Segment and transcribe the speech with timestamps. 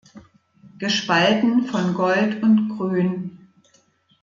[0.79, 3.49] Gespalten von Gold und Grün.